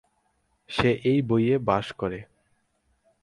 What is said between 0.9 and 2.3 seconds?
এই বইয়ে বাস করে।